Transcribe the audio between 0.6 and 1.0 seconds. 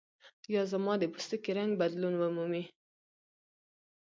زما